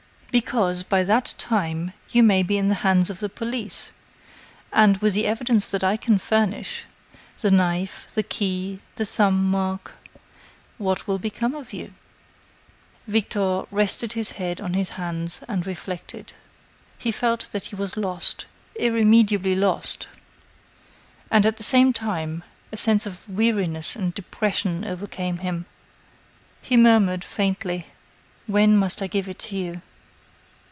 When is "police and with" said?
3.27-5.13